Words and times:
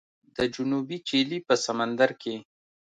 د 0.37 0.37
جنوبي 0.55 0.97
چیلي 1.07 1.39
په 1.47 1.55
سمندر 1.65 2.09
کې 2.21 2.35